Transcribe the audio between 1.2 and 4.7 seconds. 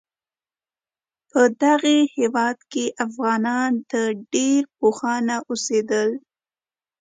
په دغه هیواد کې افغانان د ډیر